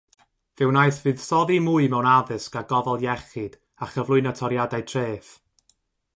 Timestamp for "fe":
0.55-0.63